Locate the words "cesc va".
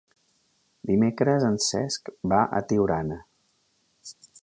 1.67-2.43